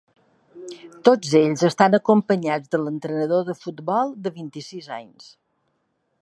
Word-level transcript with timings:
Tots 1.09 1.33
ells 1.39 1.65
estan 1.69 1.97
acompanyats 1.97 2.71
de 2.77 2.79
l’entrenador 2.85 3.45
de 3.51 3.57
futbol, 3.61 4.11
de 4.25 4.33
vint-i-sis 4.41 4.91
anys. 4.99 5.31